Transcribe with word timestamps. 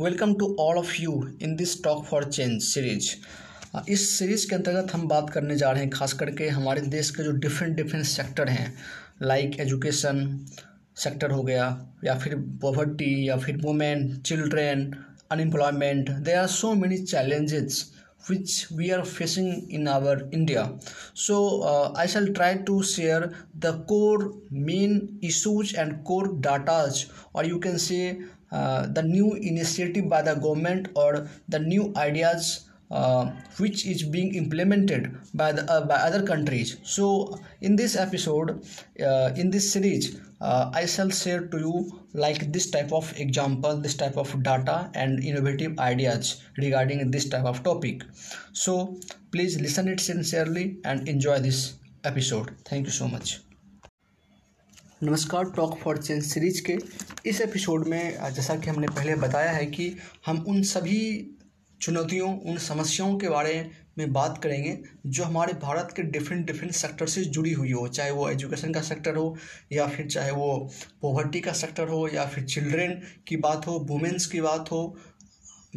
Welcome 0.00 0.34
to 0.38 0.46
all 0.60 0.76
of 0.78 0.90
you 1.00 1.12
in 1.42 1.54
this 1.56 1.82
talk 1.84 2.04
for 2.06 2.24
change 2.24 2.60
series 2.62 3.10
इस 3.92 4.08
series 4.18 4.46
के 4.48 4.54
अंतर्गत 4.56 4.92
हम 4.94 5.06
बात 5.08 5.30
करने 5.30 5.56
जा 5.56 5.70
रहे 5.70 5.82
हैं 5.82 5.90
खास 5.90 6.12
करके 6.20 6.48
हमारे 6.48 6.80
देश 6.92 7.10
के 7.16 7.22
जो 7.22 7.30
डिफरेंट 7.44 7.74
डिफरेंट 7.76 8.04
सेक्टर 8.06 8.48
हैं 8.48 8.72
लाइक 9.22 9.58
एजुकेशन 9.60 10.20
सेक्टर 11.04 11.30
हो 11.30 11.42
गया 11.42 11.66
या 12.04 12.18
फिर 12.18 12.36
पॉवर्टी 12.62 13.28
या 13.28 13.36
फिर 13.36 13.56
women 13.64 14.08
children 14.26 14.90
unemployment 15.30 16.10
they 16.10 16.32
are 16.32 16.46
so 16.56 16.72
many 16.74 16.98
challenges 17.04 17.84
we 18.78 18.92
are 18.92 19.04
facing 19.04 19.70
in 19.70 19.88
our 19.88 20.28
India. 20.32 20.62
So 21.14 21.62
uh, 21.62 21.92
I 21.96 22.06
shall 22.06 22.26
try 22.28 22.48
to 22.58 22.82
share 22.82 23.32
the 23.58 23.72
core 23.88 24.32
main 24.50 25.18
issues 25.22 25.72
and 25.74 26.04
core 26.04 26.28
datas 26.28 27.10
or 27.32 27.44
you 27.44 27.58
can 27.58 27.78
say 27.78 28.20
uh, 28.52 28.86
the 28.86 29.02
new 29.02 29.34
initiative 29.34 30.08
by 30.08 30.22
the 30.22 30.34
government 30.34 30.88
or 30.94 31.28
the 31.48 31.58
new 31.58 31.92
ideas 31.96 32.68
uh, 32.90 33.26
which 33.58 33.86
is 33.86 34.02
being 34.02 34.34
implemented 34.34 35.14
by 35.34 35.52
the 35.52 35.70
uh, 35.70 35.84
by 35.86 35.96
other 35.96 36.22
countries. 36.22 36.78
So 36.82 37.38
in 37.60 37.76
this 37.76 37.96
episode 37.96 38.64
uh, 39.04 39.32
in 39.36 39.50
this 39.50 39.70
series 39.72 40.16
uh, 40.40 40.70
i 40.72 40.86
shall 40.86 41.10
share 41.10 41.46
to 41.48 41.58
you 41.58 42.00
like 42.14 42.52
this 42.52 42.70
type 42.70 42.92
of 42.92 43.12
example 43.18 43.76
this 43.76 43.94
type 43.94 44.16
of 44.16 44.42
data 44.42 44.90
and 44.94 45.22
innovative 45.22 45.78
ideas 45.78 46.42
regarding 46.56 47.10
this 47.10 47.28
type 47.28 47.44
of 47.44 47.62
topic. 47.62 48.02
So 48.52 48.96
please 49.32 49.60
listen 49.60 49.88
it 49.88 50.00
sincerely 50.00 50.78
and 50.84 51.06
enjoy 51.08 51.40
this 51.40 51.74
episode. 52.04 52.54
Thank 52.64 52.86
you 52.86 52.92
so 52.92 53.08
much 53.08 53.40
नमस्कार 55.02 55.44
talk 55.56 55.76
for 55.78 55.98
change 55.98 56.22
series 56.24 56.62
के 56.62 56.76
इस 57.26 57.40
episode 57.40 57.86
में, 57.88 58.32
जैसा 58.34 58.54
कि 58.56 58.70
हमने 58.70 58.86
पहले 58.86 59.14
बताया 59.16 59.50
है 59.50 59.66
कि 59.66 59.86
हम 60.26 60.44
उन 60.48 60.62
सभी 60.62 60.98
चुनौतियों, 61.80 62.30
उन 62.40 62.56
समस्याओं 62.58 63.16
के 63.18 63.28
बारे 63.28 63.70
में 63.98 64.12
बात 64.12 64.40
करेंगे 64.42 64.76
जो 65.06 65.24
हमारे 65.24 65.52
भारत 65.52 65.92
के 65.96 66.02
डिफरेंट 66.02 66.46
डिफरेंट 66.46 66.72
सेक्टर 66.72 67.06
से 67.06 67.24
जुड़ी 67.26 67.52
हुई 67.52 67.72
हो। 67.72 67.86
चाहे 67.88 68.10
वो 68.10 68.28
एजुकेशन 68.30 68.72
का 68.72 68.80
सेक्टर 68.80 69.16
हो, 69.16 69.36
या 69.72 69.86
फिर 69.86 70.06
चाहे 70.06 70.30
वो 70.30 70.70
पॉवर्टी 71.02 71.40
का 71.40 71.52
सेक्टर 71.52 71.88
हो, 71.88 72.08
या 72.08 72.26
फिर 72.26 72.44
चिल्ड्रेन 72.44 73.00
की 73.28 73.36
बात 73.36 73.66
हो 73.66 73.78
वुमेंस 73.90 74.26
की 74.26 74.40
बात 74.40 74.72
हो 74.72 74.96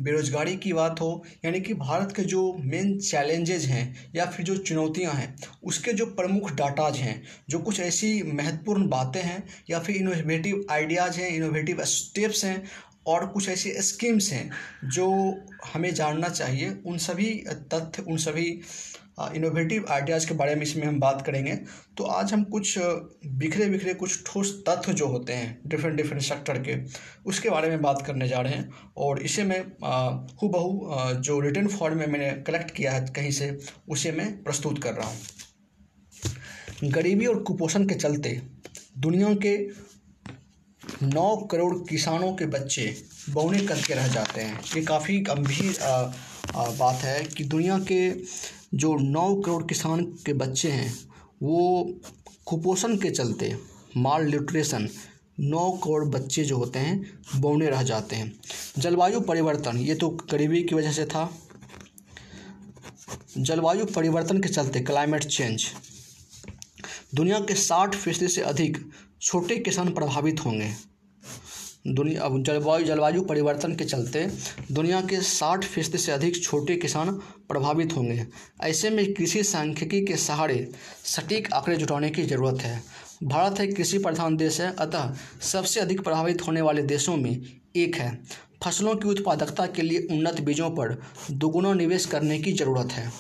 बेरोजगारी 0.04 0.56
की 0.58 0.74
बात 0.74 1.02
हो, 1.02 1.24
यानी 1.46 1.60
कि 1.62 1.74
भारत 1.74 2.14
के 2.16 2.24
जो 2.24 2.42
मेन 2.60 2.98
चैलेंजेज 3.00 3.66
हैं 3.66 4.12
या 4.16 4.26
फिर 4.26 4.46
जो 4.46 4.56
चुनौतियाँ 4.58 5.14
हैं, 5.14 5.36
उसके 5.64 5.94
जो 5.94 6.06
प्रमुख 6.06 6.52
डाटाज 6.52 6.98
हैं, 6.98 7.22
जो 7.50 7.60
कुछ 7.60 7.80
ऐसी 7.80 8.22
महत्वपूर्ण 8.24 8.88
बातें 8.90 9.22
हैं 9.22 9.44
या 9.70 9.80
फिर 9.80 9.96
इनोवेटिव 9.96 10.66
आइडियाज़ 10.72 11.20
हैं 11.20 11.30
इनोवेटिव 11.30 11.84
स्टेप्स 11.86 12.46
हैं 12.46 12.64
और 13.08 13.26
कुछ 13.26 13.48
ऐसी 13.50 13.72
स्कीम्स 13.82 14.32
हैं 14.32 14.50
जो 14.86 15.08
हमें 15.74 15.94
जानना 15.94 16.30
चाहिए, 16.30 16.70
उन 16.86 16.98
सभी 16.98 17.30
तथ्य, 17.50 18.02
उन 18.02 18.18
सभी 18.18 18.60
इनोवेटिव 19.36 19.86
आइडियाज़ 19.90 20.28
के 20.28 20.34
बारे 20.34 20.56
में 20.56 20.62
इसमें 20.64 20.86
हम 20.86 21.00
बात 21.00 21.22
करेंगे। 21.26 21.56
तो 21.98 22.04
आज 22.06 22.34
हम 22.34 22.44
कुछ 22.46 22.78
बिखरे 22.78 23.66
बिखरे 23.70 23.94
कुछ 23.94 24.24
ठोस 24.26 24.52
तथ्य 24.68 24.94
जो 24.94 25.08
होते 25.08 25.34
हैं 25.34 25.62
डिफरेंट 25.68 25.96
डिफरेंट 25.98 26.22
सेक्टर 26.24 26.58
के, 26.60 26.76
उसके 27.26 27.50
बारे 27.50 27.70
में 27.70 27.82
बात 27.82 28.02
करने 28.08 28.28
जा 28.28 28.42
रहे 28.42 28.54
हैं। 28.54 28.70
और 28.98 29.22
इसे 29.22 29.44
मैं 29.44 29.60
हु 30.42 30.48
बहू 30.50 31.20
जो 31.20 31.40
रिटर्न 31.40 31.68
फॉर्म 31.70 31.98
में 31.98 32.08
मैंने 32.08 32.32
कलेक्ट 32.48 32.72
किया 32.72 32.92
है 32.92 33.06
कहीं 33.16 33.32
से, 33.32 33.58
उसे 33.90 34.12
मैं 34.12 34.44
प्रस्तुत 34.44 34.82
कर 34.84 34.94
रहा 34.94 35.08
हूँ। 35.08 35.18
गरीबी 36.84 37.26
और 37.26 37.42
कुपोषण 37.44 37.86
के 37.88 37.96
चलते, 37.96 38.42
दुनिया 39.00 39.34
के 39.46 39.58
नौ 41.04 41.36
करोड़ 41.52 41.74
किसानों 41.90 42.32
के 42.34 42.46
बच्चे 42.48 42.96
बौने 43.30 43.60
करके 43.68 43.94
रह 43.94 44.08
जाते 44.08 44.42
हैं। 44.42 44.60
ये 44.76 44.82
काफ़ी 44.86 45.20
गंभीर 45.22 45.78
बात 46.54 47.04
है 47.04 47.24
कि 47.26 47.44
दुनिया 47.46 47.78
के 47.82 48.10
जो 48.74 48.96
नौ 48.96 49.36
करोड़ 49.36 49.64
किसान 49.64 50.04
के 50.06 50.34
बच्चे 50.34 50.70
हैं, 50.70 51.00
वो 51.44 51.94
कुपोषण 52.46 52.98
के 52.98 53.10
चलते 53.10 53.58
माल 53.98 54.28
न्यूट्रिशन 54.28 54.90
नौ 55.40 55.72
करोड़ 55.72 56.06
बच्चे 56.06 56.44
जो 56.44 56.58
होते 56.58 56.80
हैं, 56.80 57.20
बौने 57.36 57.70
रह 57.70 57.84
जाते 57.84 58.16
हैं। 58.16 58.34
जलवायु 58.78 59.22
परिवर्तन, 59.22 59.78
ये 59.78 59.96
तो 59.96 60.10
गरीबी 60.10 60.64
की 60.64 60.76
वजह 60.76 60.92
से 60.92 61.06
था। 61.06 61.38
जलवायु 63.38 63.86
परिवर्तन 63.86 64.42
के 64.42 64.50
चलते 64.50 64.80
क्लाइमेट 64.80 65.24
चेंज। 65.24 65.66
दुनिया 67.16 67.40
के 67.40 67.56
साठ 67.56 67.96
फ़ीसदी 67.96 68.28
से 68.28 68.42
अधिक 68.42 68.92
छोटे 69.22 69.58
किसान 69.58 69.94
प्रभावित 69.94 70.46
होंगे। 70.46 70.91
दुनिया, 71.86 72.22
अब 72.22 72.44
जलवायु 72.44 72.86
जलवायु 72.86 73.22
परिवर्तन 73.22 73.76
के 73.76 73.86
चलते 73.86 74.26
दुनिया 74.72 75.00
के 75.02 75.22
साठ 75.22 75.64
फ़ीसदी 75.66 75.98
से 75.98 76.12
अधिक 76.12 76.44
छोटे 76.44 76.76
किसान 76.76 77.12
प्रभावित 77.50 77.96
होंगे। 77.96 78.26
ऐसे 78.64 78.90
में 78.90 79.14
कृषि 79.14 79.44
सांख्यिकी 79.44 80.02
के 80.06 80.16
सहारे 80.16 80.68
सटीक 81.06 81.52
आंकड़े 81.54 81.78
जुटाने 81.78 82.10
की 82.10 82.24
ज़रूरत 82.24 82.62
है। 82.62 82.82
भारत 83.24 83.60
एक 83.62 83.76
कृषि 83.76 83.98
प्रधान 83.98 84.38
देश 84.38 84.62
है, 84.62 84.76
अतः 84.80 85.14
सबसे 85.42 85.80
अधिक 85.80 86.04
प्रभावित 86.04 86.48
होने 86.48 86.62
वाले 86.62 86.82
देशों 86.84 87.18
में 87.18 87.32
एक 87.76 87.96
है। 87.96 88.16
फ़सलों 88.64 88.96
की 88.96 89.08
उत्पादकता 89.08 89.66
के 89.66 89.82
लिए 89.82 90.08
उन्नत 90.12 90.42
बीजों 90.42 90.70
पर 90.70 90.98
दोगुना 91.32 91.74
निवेश 91.74 92.06
करने 92.06 92.40
की 92.40 92.52
ज़रूरत 92.54 92.92
है। 92.92 93.12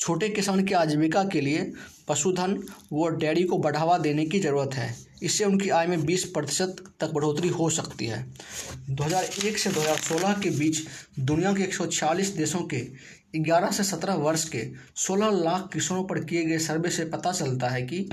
छोटे 0.00 0.28
किसान 0.28 0.64
की 0.64 0.74
आजीविका 0.74 1.24
के 1.24 1.40
लिए 1.40 1.72
पशुधन 2.08 2.62
व 2.92 3.08
डेयरी 3.10 3.42
को 3.42 3.58
बढ़ावा 3.58 3.98
देने 3.98 4.26
की 4.26 4.40
ज़रूरत 4.40 4.74
है। 4.74 5.11
इससे 5.22 5.44
उनकी 5.44 5.68
आय 5.68 5.86
में 5.86 5.98
20 5.98 6.24
प्रतिशत 6.24 6.76
तक 7.00 7.10
बढ़ोतरी 7.10 7.48
हो 7.48 7.70
सकती 7.70 8.06
है। 8.06 8.34
2001 8.90 9.58
से 9.58 9.70
2016 9.70 10.40
के 10.42 10.50
बीच 10.50 10.78
दुनिया 11.18 11.52
के 11.52 11.62
146 11.62 12.36
देशों 12.36 12.60
के 12.60 12.86
11 13.36 13.72
से 13.72 13.84
17 13.84 14.14
वर्ष 14.14 14.48
के 14.48 14.72
16 14.96 15.30
लाख 15.30 15.70
किसानों 15.72 16.04
पर 16.04 16.24
किए 16.24 16.44
गए 16.44 16.58
सर्वे 16.58 16.90
से 16.90 17.04
पता 17.04 17.32
चलता 17.32 17.68
है 17.68 17.82
कि, 17.82 18.08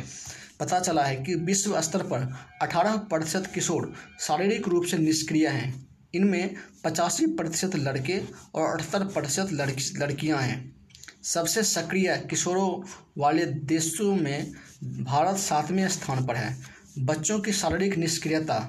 पता 0.60 0.80
चला 0.80 1.04
है 1.04 1.16
कि 1.16 1.36
विश्व 1.36 1.82
स्तर 1.82 2.00
पर 2.00 2.36
18 2.62 2.98
प्रतिशत 2.98 3.52
किशोर 3.56 3.94
शारीरिक 4.20 4.68
रूप 4.68 4.86
से 4.86 4.98
निष्क्रिय 4.98 5.48
हैं। 5.48 5.90
इनमें 6.14 6.56
पचासी 6.84 7.26
प्रतिशत 7.26 7.76
लड़के 7.76 8.22
और 8.56 8.80
अठहत्तर 8.80 9.04
प्रतिशत 9.04 9.48
लड़की, 9.52 9.98
लड़कियाँ 9.98 10.42
हैं। 10.42 10.80
सबसे 11.24 11.64
सक्रिय 11.64 12.28
किशोरों 12.30 12.88
वाले 13.18 13.46
देशों 13.46 14.16
में 14.16 14.52
भारत 14.84 15.38
सातवें 15.38 15.88
स्थान 15.88 16.26
पर 16.26 16.36
है। 16.36 16.79
बच्चों 16.98 17.40
की 17.40 17.52
शारीरिक 17.54 17.98
निष्क्रियता 17.98 18.60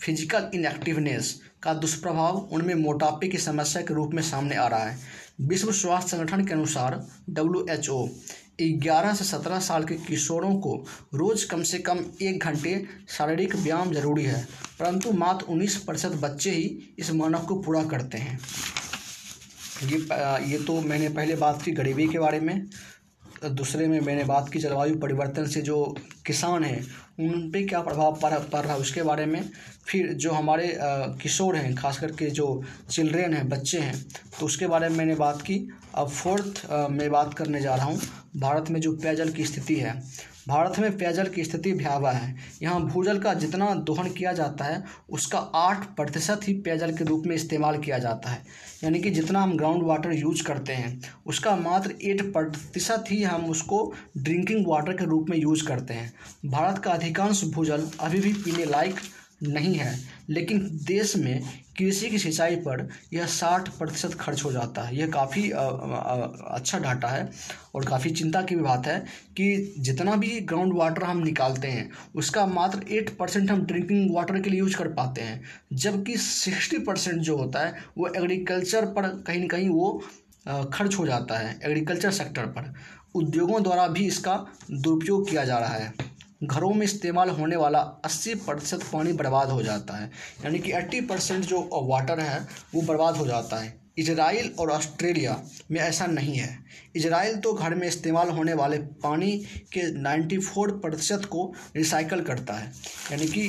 फ़िज़िकल 0.00 0.50
इनएक्टिवनेस 0.54 1.40
का 1.62 1.72
दुष्प्रभाव 1.74 2.36
उनमें 2.52 2.74
मोटापे 2.74 3.28
की 3.28 3.38
समस्या 3.38 3.82
के 3.82 3.94
रूप 3.94 4.14
में 4.14 4.22
सामने 4.22 4.56
आ 4.56 4.66
रहा 4.68 4.84
है। 4.84 4.98
विश्व 5.40 5.70
स्वास्थ्य 5.72 6.16
संगठन 6.16 6.44
के 6.46 6.52
अनुसार 6.54 7.00
डब्ल्यू 7.30 7.66
एच 7.70 7.88
ओ 7.88 8.08
ग्यारह 8.60 9.14
से 9.14 9.24
सत्रह 9.24 9.60
साल 9.60 9.84
के 9.84 9.94
किशोरों 9.96 10.54
को 10.60 10.74
रोज़ 11.14 11.46
कम 11.48 11.62
से 11.62 11.78
कम 11.78 12.04
एक 12.22 12.44
घंटे 12.44 12.82
शारीरिक 13.08 13.54
व्यायाम 13.56 13.92
ज़रूरी 13.92 14.24
है, 14.24 14.42
परंतु 14.80 15.12
मात्र 15.12 15.46
उन्नीस 15.46 15.76
प्रतिशत 15.76 16.18
बच्चे 16.22 16.50
ही 16.50 16.94
इस 16.98 17.10
मानक 17.12 17.46
को 17.48 17.60
पूरा 17.62 17.84
करते 17.84 18.18
हैं। 18.18 18.38
ये 19.84 19.98
ये 20.50 20.58
तो 20.58 20.80
मैंने 20.80 21.08
पहले 21.08 21.36
बात 21.36 21.62
की 21.62 21.72
गरीबी 21.72 22.08
के 22.08 22.18
बारे 22.18 22.40
में, 22.40 22.68
दूसरे 23.44 23.88
में 23.88 24.00
मैंने 24.00 24.24
बात 24.24 24.48
की 24.52 24.58
जलवायु 24.58 24.98
परिवर्तन 25.00 25.46
से 25.46 25.62
जो 25.62 25.84
किसान 26.26 26.64
हैं 26.64 26.86
उन 27.18 27.50
पर 27.50 27.66
क्या 27.66 27.80
प्रभाव 27.80 28.18
पड़ 28.22 28.32
पड़ 28.34 28.60
रहा 28.60 28.74
है 28.74 28.80
उसके 28.80 29.02
बारे 29.02 29.26
में। 29.26 29.42
फिर 29.86 30.12
जो 30.14 30.30
हमारे 30.32 30.72
किशोर 31.22 31.56
हैं 31.56 31.74
खास 31.74 31.98
करके 31.98 32.30
जो 32.30 32.62
चिल्ड्रेन 32.90 33.34
हैं, 33.34 33.48
बच्चे 33.48 33.78
हैं 33.78 34.04
तो 34.38 34.46
उसके 34.46 34.66
बारे 34.66 34.88
में 34.88 34.96
मैंने 34.96 35.14
बात 35.16 35.42
की। 35.42 35.58
अब 35.94 36.08
फोर्थ 36.08 36.62
में 36.90 37.10
बात 37.10 37.34
करने 37.34 37.60
जा 37.60 37.74
रहा 37.74 37.86
हूँ। 37.86 38.00
भारत 38.36 38.70
में 38.70 38.80
जो 38.80 38.92
पेयजल 38.94 39.30
की 39.32 39.44
स्थिति 39.44 39.74
है 39.76 40.02
भारत 40.48 40.78
में 40.78 40.98
पेयजल 40.98 41.26
की 41.26 41.44
स्थिति 41.44 41.72
भयावह 41.72 42.10
है। 42.10 42.36
यहाँ 42.62 42.80
भूजल 42.80 43.18
का 43.18 43.34
जितना 43.34 43.74
दोहन 43.74 44.10
किया 44.10 44.32
जाता 44.32 44.64
है, 44.64 44.84
उसका 45.10 45.38
आठ 45.38 45.84
प्रतिशत 45.96 46.40
ही 46.44 46.54
पेयजल 46.54 46.96
के 46.96 47.04
रूप 47.04 47.22
में 47.26 47.34
इस्तेमाल 47.36 47.78
किया 47.78 47.98
जाता 47.98 48.30
है। 48.30 48.44
यानी 48.84 49.00
कि 49.00 49.10
जितना 49.10 49.42
हम 49.42 49.56
ग्राउंड 49.56 49.82
वाटर 49.82 50.12
यूज़ 50.12 50.42
करते 50.42 50.72
हैं, 50.72 51.00
उसका 51.26 51.56
मात्र 51.56 51.94
एट 52.02 52.32
प्रतिशत 52.32 53.04
ही 53.10 53.22
हम 53.22 53.46
उसको 53.46 53.94
ड्रिंकिंग 54.18 54.64
वाटर 54.68 54.92
के 54.92 55.04
रूप 55.04 55.26
में 55.30 55.38
यूज़ 55.38 55.66
करते 55.66 55.94
हैं। 55.94 56.12
भारत 56.46 56.78
का 56.78 56.90
अधिकांश 56.90 57.44
भूजल 57.44 57.88
अभी 58.00 58.20
भी 58.20 58.32
पीने 58.32 58.64
लायक 58.64 58.94
नहीं 59.42 59.74
है। 59.74 60.15
लेकिन 60.30 60.68
देश 60.84 61.16
में 61.16 61.42
कृषि 61.78 62.08
की 62.10 62.18
सिंचाई 62.18 62.56
पर 62.58 62.88
यह 63.12 63.26
साठ 63.26 63.68
प्रतिशत 63.68 64.14
खर्च 64.14 64.44
हो 64.44 64.52
जाता 64.52 64.82
है। 64.82 64.96
यह 64.96 65.10
काफ़ी 65.10 65.50
अच्छा 65.50 66.78
डाटा 66.78 67.08
है 67.08 67.28
और 67.74 67.84
काफ़ी 67.84 68.10
चिंता 68.10 68.42
की 68.42 68.56
भी 68.56 68.62
बात 68.62 68.86
है 68.86 68.98
कि 69.36 69.74
जितना 69.78 70.14
भी 70.16 70.40
ग्राउंड 70.42 70.76
वाटर 70.76 71.02
हम 71.02 71.18
निकालते 71.18 71.68
हैं, 71.68 71.90
उसका 72.14 72.46
मात्र 72.46 72.82
एट 72.90 73.16
परसेंट 73.18 73.50
हम 73.50 73.64
ड्रिंकिंग 73.66 74.14
वाटर 74.14 74.40
के 74.40 74.50
लिए 74.50 74.60
यूज़ 74.60 74.76
कर 74.76 74.88
पाते 74.92 75.20
हैं। 75.20 75.42
जबकि 75.74 76.16
सिक्सटी 76.16 76.78
परसेंट 76.80 77.18
जो 77.18 77.36
होता 77.36 77.66
है, 77.66 77.74
वो 77.98 78.08
एग्रीकल्चर 78.08 78.86
पर 78.88 79.08
कहीं 79.26 79.40
ना 79.40 79.46
कहीं 79.46 79.68
वो 79.68 80.02
खर्च 80.72 80.98
हो 80.98 81.06
जाता 81.06 81.38
है 81.38 81.58
एग्रीकल्चर 81.64 82.10
सेक्टर 82.12 82.46
पर। 82.48 82.74
उद्योगों 83.14 83.62
द्वारा 83.62 83.86
भी 83.88 84.06
इसका 84.06 84.44
दुरुपयोग 84.70 85.28
किया 85.30 85.44
जा 85.44 85.58
रहा 85.58 85.74
है। 85.74 85.92
घरों 86.40 86.72
में 86.74 86.84
इस्तेमाल 86.84 87.30
होने 87.30 87.56
वाला 87.56 87.78
80 88.04 88.34
प्रतिशत 88.36 88.82
पानी 88.92 89.12
बर्बाद 89.12 89.48
हो 89.48 89.62
जाता 89.62 89.96
है, 89.96 90.10
यानी 90.44 90.58
कि 90.58 90.72
80 90.72 91.00
परसेंट 91.00 91.44
जो 91.44 91.68
वाटर 91.84 92.20
है, 92.20 92.46
वो 92.74 92.82
बर्बाद 92.82 93.16
हो 93.16 93.26
जाता 93.26 93.56
है। 93.56 93.74
इजराइल 93.98 94.50
और 94.60 94.70
ऑस्ट्रेलिया 94.70 95.36
में 95.70 95.80
ऐसा 95.80 96.06
नहीं 96.06 96.34
है। 96.34 96.48
इजराइल 96.96 97.36
तो 97.36 97.52
घर 97.52 97.74
में 97.74 97.86
इस्तेमाल 97.88 98.28
होने 98.28 98.54
वाले 98.54 98.78
पानी 99.02 99.30
के 99.72 99.82
94 99.94 100.70
प्रतिशत 100.80 101.24
को 101.24 101.52
रिसाइकल 101.76 102.20
करता 102.20 102.54
है। 102.54 102.72
यानी 103.12 103.26
कि 103.28 103.40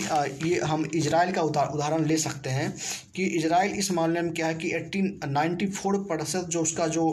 ये 0.44 0.60
हम 0.62 0.86
इजराइल 0.95 1.31
का 1.31 1.42
उदाहरण 1.42 2.06
ले 2.06 2.18
सकते 2.18 2.50
हैं 2.50 2.74
कि 3.16 3.25
इजराइल 3.38 3.72
इस 3.74 3.92
मामले 3.92 4.22
में 4.22 4.34
क्या 4.34 4.48
है 4.48 4.56
कि 4.56 4.74
एट्टीन 4.75 5.19
नाइन्टी 5.25 5.68
फोर 5.68 5.98
प्रतिशत 6.04 6.45
जो 6.48 6.62
उसका 6.62 6.88
जो 6.88 7.10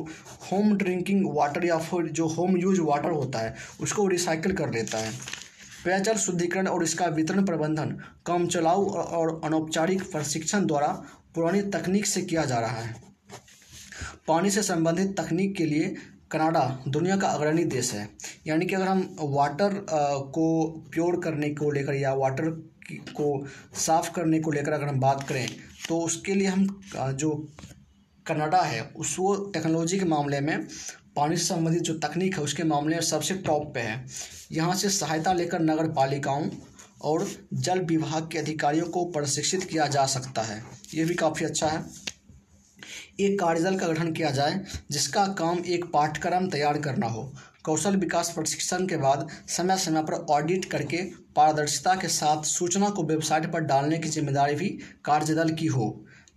होम 0.53 0.77
ड्रिंकिंग 0.77 1.25
वाटर 1.37 1.65
या 1.65 1.79
फिर 1.81 2.11
जो 2.13 2.29
होम 2.29 2.57
यूज़ 2.57 2.81
वाटर 2.81 3.11
होता 3.11 3.39
है, 3.39 3.55
उसको 3.81 4.07
रिसाइकल 4.09 4.53
कर 4.53 4.71
लेता 4.71 4.99
है। 4.99 5.13
पेयजल 5.85 6.17
शुद्धिकरण 6.17 6.67
और 6.67 6.83
इसका 6.83 7.07
वितरण 7.09 7.45
प्रबंधन, 7.45 7.97
कम 8.27 8.47
चलाऊ 8.49 8.87
और 8.87 9.41
अनौपचारिक 9.45 10.03
प्रशिक्षण 10.13 10.67
द्वारा 10.67 10.89
पुरानी 11.35 11.63
तकनीक 11.71 12.07
से 12.07 12.21
किया 12.23 12.45
जा 12.45 12.59
रहा 12.59 12.81
है। 12.81 12.95
पानी 14.29 14.51
से 14.51 14.63
संबंधित 14.63 15.15
तकनीक 15.21 15.57
के 15.57 15.65
लिए 15.67 15.95
कनाडा 16.31 16.61
दुनिया 16.89 17.17
का 17.17 17.29
अग्रणी 17.29 17.65
देश 17.67 17.93
है। 17.95 18.09
यानी 18.47 18.67
कि 18.67 18.75
अगर 18.75 18.87
हम 18.87 19.17
वाटर 19.21 19.75
को 20.35 20.47
प्योर 20.93 21.21
करने 21.25 21.51
को 21.51 21.71
लेकर 21.71 21.95
या 21.95 22.15
वाटर 22.15 22.49
को 23.17 23.47
साफ़ 23.77 24.11
करने 24.15 24.41
को 24.41 24.51
लेकर 24.51 24.73
अगर 24.73 24.89
हम 24.89 25.01
बात 25.01 25.23
करें 25.29 25.47
तो 25.89 25.99
उसके 26.01 26.35
लिए 26.35 26.47
हम 26.47 26.67
जो 27.15 27.31
कनाडा 28.27 28.61
है, 28.61 28.83
उस 28.83 29.17
वो 29.19 29.35
टेक्नोलॉजी 29.55 29.99
के 29.99 30.05
मामले 30.07 30.41
में 30.41 30.67
पानी 31.17 31.37
से 31.37 31.45
संबंधित 31.45 31.83
जो 31.83 31.95
तकनीक 31.99 32.37
है, 32.37 32.43
उसके 32.43 32.63
मामले 32.65 32.95
में 32.97 33.03
सबसे 33.03 33.35
टॉप 33.37 33.73
पे 33.75 33.81
है। 33.81 34.05
यहाँ 34.53 34.75
से 34.75 34.89
सहायता 34.91 35.33
लेकर 35.33 35.61
नगर 35.61 35.89
पालिकाओं 35.93 36.49
और 37.03 37.27
जल 37.55 37.81
विभाग 37.81 38.29
के 38.33 38.39
अधिकारियों 38.39 38.87
को 38.87 39.05
प्रशिक्षित 39.05 39.65
किया 39.65 39.87
जा 39.87 40.05
सकता 40.07 40.43
है। 40.43 40.63
ये 40.95 41.05
भी 41.05 41.15
काफ़ी 41.15 41.47
अच्छा 41.47 41.67
है। 41.67 41.85
एक 43.21 43.39
कार्यदल 43.41 43.77
का 43.79 43.87
गठन 43.87 44.13
किया 44.13 44.31
जाए, 44.31 44.61
जिसका 44.91 45.27
काम 45.39 45.59
एक 45.59 45.85
पाठ्यक्रम 45.85 46.49
तैयार 46.49 46.79
करना 46.79 47.07
हो। 47.07 47.33
कौशल 47.65 47.97
विकास 47.97 48.31
प्रशिक्षण 48.31 48.87
के 48.87 48.97
बाद 48.97 49.29
समय 49.49 49.77
समय 49.79 50.03
पर 50.03 50.15
ऑडिट 50.31 50.65
करके 50.65 51.03
पारदर्शिता 51.37 51.95
के 51.95 52.09
साथ 52.09 52.43
सूचना 52.43 52.89
को 52.89 53.03
वेबसाइट 53.03 53.53
पर 53.53 53.61
डालने 53.63 53.99
की 53.99 54.09
ज़िम्मेदारी 54.09 54.55
भी 54.55 54.69
कार्यदल 55.05 55.51
की 55.51 55.67
हो। 55.67 55.89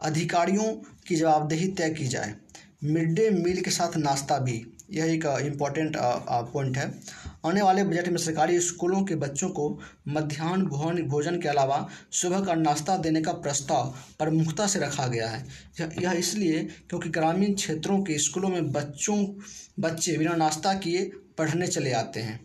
अधिकारियों 0.01 0.73
की 1.07 1.15
जवाबदेही 1.15 1.67
तय 1.67 1.89
की 1.89 2.07
जाए। 2.07 2.33
मिड 2.81 3.13
डे 3.15 3.29
मील 3.29 3.61
के 3.61 3.71
साथ 3.71 3.97
नाश्ता 3.97 4.37
भी, 4.37 4.65
यह 4.91 5.05
एक 5.05 5.25
इंपॉर्टेंट 5.25 5.95
पॉइंट 5.97 6.77
है। 6.77 6.93
आने 7.45 7.61
वाले 7.61 7.83
बजट 7.83 8.07
में 8.07 8.17
सरकारी 8.17 8.59
स्कूलों 8.59 9.03
के 9.03 9.15
बच्चों 9.15 9.49
को 9.49 9.79
मध्यान्ह 10.07 10.65
भोजन 10.65 11.01
भोजन 11.03 11.39
के 11.41 11.47
अलावा 11.47 11.87
सुबह 12.11 12.45
का 12.45 12.53
नाश्ता 12.55 12.97
देने 12.97 13.21
का 13.21 13.33
प्रस्ताव 13.33 13.93
प्रमुखता 14.19 14.67
से 14.67 14.79
रखा 14.79 15.07
गया 15.07 15.29
है। 15.29 15.45
यह 16.01 16.11
इसलिए 16.11 16.63
क्योंकि 16.89 17.09
ग्रामीण 17.09 17.53
क्षेत्रों 17.53 18.01
के 18.03 18.17
स्कूलों 18.19 18.49
में 18.49 18.71
बच्चों, 18.71 19.25
बच्चे 19.79 20.17
बिना 20.17 20.35
नाश्ता 20.35 20.73
किए 20.73 21.11
पढ़ने 21.37 21.67
चले 21.67 21.91
आते 21.93 22.19
हैं। 22.19 22.39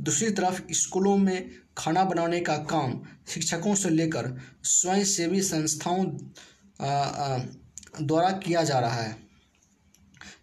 दूसरी 0.00 0.30
तरफ़, 0.30 0.62
स्कूलों 0.72 1.16
में 1.16 1.50
खाना 1.78 2.04
बनाने 2.04 2.40
का 2.40 2.56
काम 2.56 3.00
शिक्षकों 3.28 3.74
से 3.74 3.90
लेकर 3.90 4.36
स्वयंसेवी 4.64 5.42
संस्थाओं 5.42 6.04
द्वारा 8.02 8.30
किया 8.38 8.62
जा 8.62 8.78
रहा 8.78 9.02
है। 9.02 9.23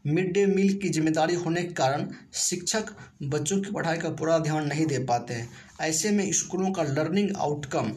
मिड 0.06 0.32
डे 0.34 0.46
मील 0.46 0.74
की 0.80 0.90
ज़िम्मेदारी 0.90 1.36
होने 1.36 1.62
के 1.64 1.74
कारण 1.74 2.08
शिक्षक 2.34 2.86
बच्चों 3.24 3.60
की 3.62 3.72
पढ़ाई 3.72 3.98
का 3.98 4.10
पूरा 4.12 4.38
ध्यान 4.40 4.68
नहीं 4.68 4.86
दे 4.86 5.00
पाते 5.06 5.34
हैं। 5.34 5.50
ऐसे 5.82 6.12
में 6.12 6.32
स्कूलों 6.34 6.72
का 6.72 6.84
लर्निंग 6.84 7.36
आउटकम 7.38 7.92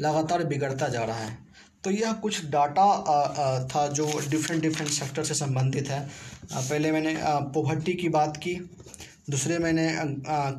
लगातार 0.00 0.44
बिगड़ता 0.44 0.88
जा 0.88 1.04
रहा 1.04 1.18
है। 1.18 1.38
तो 1.84 1.90
यह 1.90 2.12
कुछ 2.12 2.44
डाटा 2.46 3.66
था 3.66 3.86
जो 3.88 4.06
डिफरेंट 4.30 4.62
डिफरेंट 4.62 4.90
सेक्टर 4.90 5.24
से 5.24 5.34
संबंधित 5.34 5.88
है। 5.88 6.00
पहले 6.52 6.92
मैंने 6.92 7.14
पोवर्टी 7.54 7.94
की 7.94 8.08
बात 8.08 8.36
की। 8.36 8.54
दूसरे 9.30 9.58
मैंने 9.58 9.88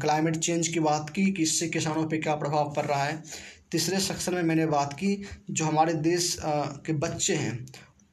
क्लाइमेट 0.01 0.37
चेंज 0.37 0.67
की 0.67 0.79
बात 0.79 1.09
की, 1.09 1.25
कि 1.25 1.43
इससे 1.43 1.67
किसानों 1.67 2.05
पे 2.05 2.17
क्या 2.17 2.35
प्रभाव 2.35 2.73
पड़ 2.73 2.85
रहा 2.85 3.03
है। 3.03 3.21
तीसरे 3.71 3.99
सेक्शन 3.99 4.33
में 4.33 4.43
मैंने 4.43 4.65
बात 4.67 4.93
की, 4.93 5.21
जो 5.51 5.65
हमारे 5.65 5.93
देश 5.93 6.35
के 6.41 6.93
बच्चे 6.95 7.35
हैं 7.35 7.65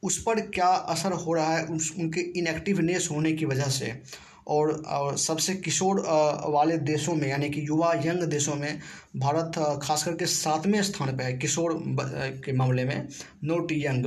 उस 0.05 0.21
पर 0.23 0.39
क्या 0.49 0.67
असर 0.67 1.11
हो 1.11 1.33
रहा 1.33 1.57
है 1.57 1.65
उस 1.65 1.93
उनके 1.99 2.21
इनएक्टिवनेस 2.39 3.07
होने 3.11 3.31
की 3.33 3.45
वजह 3.45 3.69
से? 3.69 4.01
और, 4.47 4.71
और 4.87 5.17
सबसे 5.17 5.55
किशोर 5.55 5.99
वाले 6.47 6.77
देशों 6.77 7.15
में 7.15 7.27
यानी 7.29 7.49
कि 7.49 7.67
युवा 7.67 7.93
यंग 7.93 8.23
देशों 8.23 8.55
में 8.55 8.79
भारत 9.15 9.79
खास 9.83 10.03
करके 10.03 10.25
सातवें 10.25 10.81
स्थान 10.83 11.17
पर 11.17 11.23
है 11.23 11.37
किशोर 11.37 11.83
के 12.45 12.53
मामले 12.53 12.85
में 12.85 13.07
नोट 13.43 13.71
यंग 13.71 14.05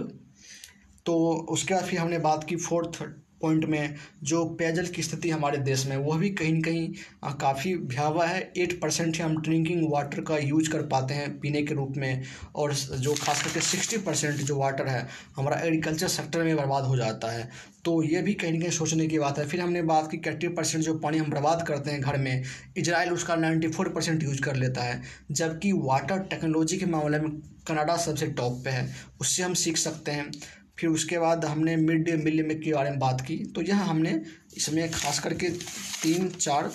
तो 1.06 1.14
उसके 1.50 1.74
बाद 1.74 1.84
फिर 1.84 1.98
हमने 1.98 2.18
बात 2.18 2.44
की 2.44 2.56
फोर्थ 2.56 3.02
पॉइंट 3.42 3.64
में 3.64 3.94
जो 4.22 4.44
पेयजल 4.50 4.86
की 4.86 5.02
स्थिति 5.02 5.30
हमारे 5.30 5.58
देश 5.58 5.86
में, 5.86 5.96
वह 5.96 6.18
भी 6.18 6.30
कहीं 6.30 6.52
ना 6.52 6.60
कहीं 6.60 6.88
काफ़ी 7.34 7.74
भयावह 7.76 8.26
है। 8.26 8.40
एट 8.56 8.80
परसेंट 8.80 9.16
ही 9.16 9.22
हम 9.22 9.40
ड्रिंकिंग 9.42 9.86
वाटर 9.90 10.20
का 10.20 10.36
यूज़ 10.38 10.70
कर 10.70 10.82
पाते 10.86 11.14
हैं 11.14 11.38
पीने 11.40 11.62
के 11.62 11.74
रूप 11.74 11.94
में 11.96 12.22
और 12.54 12.74
जो 12.74 13.14
खास 13.14 13.42
करके 13.42 13.60
सिक्सटी 13.60 13.96
परसेंट 13.98 14.36
जो 14.36 14.56
वाटर 14.56 14.88
है, 14.88 15.06
हमारा 15.36 15.56
एग्रीकल्चर 15.58 16.08
सेक्टर 16.08 16.42
में 16.42 16.56
बर्बाद 16.56 16.84
हो 16.84 16.96
जाता 16.96 17.30
है। 17.30 17.48
तो 17.84 18.02
ये 18.02 18.22
भी 18.22 18.34
कहीं 18.34 18.52
ना 18.52 18.58
कहीं 18.58 18.70
सोचने 18.70 19.06
की 19.06 19.18
बात 19.18 19.38
है। 19.38 19.46
फिर 19.48 19.60
हमने 19.60 19.82
बात 19.82 20.10
की 20.10 20.18
कैटी 20.18 20.48
परसेंट 20.48 20.84
जो 20.84 20.94
पानी 20.98 21.18
हम 21.18 21.30
बर्बाद 21.30 21.66
करते 21.66 21.90
हैं 21.90 22.00
घर 22.00 22.16
में 22.18 22.42
इजराइल 22.76 23.12
उसका 23.12 23.36
नाइन्टी 23.36 23.68
फोर 23.68 23.88
परसेंट 23.88 24.22
यूज़ 24.22 24.42
कर 24.42 24.56
लेता 24.56 24.82
है। 24.82 25.02
जबकि 25.30 25.72
वाटर 25.72 26.18
टेक्नोलॉजी 26.20 26.78
के 26.78 26.86
मामले 26.86 27.18
में 27.18 27.30
कनाडा 27.68 27.96
सबसे 27.96 28.26
टॉप 28.26 28.62
पे 28.64 28.70
है। 28.70 28.94
उससे 29.20 29.42
हम 29.42 29.54
सीख 29.54 29.76
सकते 29.76 30.10
हैं। 30.10 30.30
फिर 30.78 30.90
उसके 30.90 31.18
बाद 31.18 31.44
हमने 31.44 31.76
मिड 31.76 32.04
डे 32.04 32.16
मील 32.16 32.42
में 32.46 32.58
के 32.60 32.72
बारे 32.72 32.90
में 32.90 32.98
बात 32.98 33.20
की। 33.20 33.36
तो 33.54 33.62
यह 33.62 33.82
हमने 33.82 34.20
इसमें 34.56 34.90
खास 34.90 35.18
करके 35.18 35.48
तीन, 35.48 36.28
चार, 36.30 36.70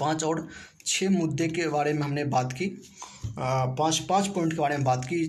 पाँच 0.00 0.24
और 0.24 0.48
छः 0.86 1.10
मुद्दे 1.10 1.48
के 1.48 1.68
बारे 1.68 1.92
में 1.92 2.02
हमने 2.02 2.24
बात 2.26 2.52
की। 2.52 2.66
पाँच 3.38 3.98
पाँच 4.08 4.26
पॉइंट 4.26 4.52
के 4.52 4.58
बारे 4.58 4.76
में 4.76 4.84
बात 4.84 5.04
की। 5.04 5.26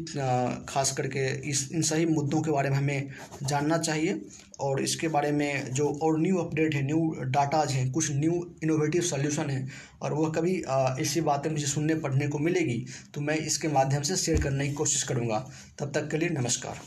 खास 0.70 0.92
करके 0.98 1.26
इस, 1.50 1.70
इन 1.72 1.82
सही 1.82 2.06
मुद्दों 2.06 2.42
के 2.42 2.52
बारे 2.52 2.70
में 2.70 2.78
हमें 2.78 3.10
जानना 3.44 3.78
चाहिए। 3.78 4.22
और 4.60 4.82
इसके 4.82 5.08
बारे 5.08 5.32
में 5.32 5.72
जो 5.74 5.88
और 6.04 6.20
न्यू 6.20 6.38
अपडेट 6.38 6.74
है 6.76 6.82
न्यू 6.86 7.00
डाटाज 7.28 7.72
हैं, 7.72 7.92
कुछ 7.92 8.12
न्यू 8.12 8.46
इनोवेटिव 8.64 9.02
सोल्यूशन 9.02 9.50
है, 9.50 9.68
और 10.02 10.14
वह 10.14 10.30
कभी 10.32 10.62
ऐसी 11.02 11.22
बातें 11.22 11.50
मुझे 11.50 11.66
सुनने, 11.66 11.96
पढ़ने 11.96 12.28
को 12.28 12.40
मिलेगी 12.40 12.86
तो 13.14 13.22
मैं 13.22 13.38
इसके 13.38 13.68
माध्यम 13.70 14.02
से 14.02 14.16
शेयर 14.18 14.42
करने 14.42 14.68
की 14.68 14.74
कोशिश 14.74 15.04
करूँगा। 15.04 15.46
तब 15.80 15.92
तक 15.96 16.10
के 16.12 16.18
लिए 16.18 16.30
नमस्कार। 16.32 16.82